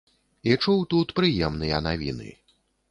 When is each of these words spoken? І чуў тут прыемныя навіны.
І 0.51 0.55
чуў 0.63 0.79
тут 0.95 1.07
прыемныя 1.21 1.77
навіны. 1.91 2.29